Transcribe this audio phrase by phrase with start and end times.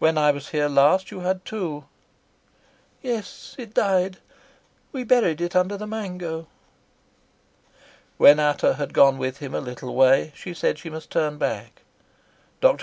[0.00, 1.86] "When I was here last you had two."
[3.00, 4.18] "Yes; it died.
[4.92, 6.46] We buried it under the mango."
[8.18, 11.80] When Ata had gone with him a little way she said she must turn back.
[12.60, 12.70] Dr.